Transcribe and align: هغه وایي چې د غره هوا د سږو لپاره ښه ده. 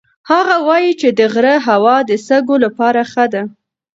هغه 0.31 0.55
وایي 0.67 0.91
چې 1.01 1.09
د 1.17 1.19
غره 1.33 1.55
هوا 1.67 1.97
د 2.09 2.11
سږو 2.27 2.55
لپاره 2.65 3.01
ښه 3.11 3.25
ده. 3.33 3.41